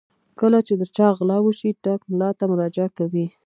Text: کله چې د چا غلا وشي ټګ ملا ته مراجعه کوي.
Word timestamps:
کله 0.39 0.59
چې 0.67 0.73
د 0.81 0.83
چا 0.95 1.07
غلا 1.17 1.37
وشي 1.41 1.71
ټګ 1.83 1.99
ملا 2.11 2.29
ته 2.37 2.43
مراجعه 2.51 2.89
کوي. 2.97 3.25